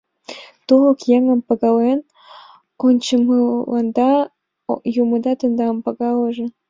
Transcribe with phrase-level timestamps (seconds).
[0.67, 1.99] Тулык еҥым пагален
[2.85, 4.11] ончымыланда
[5.01, 6.45] юмыда тендам пагалыже.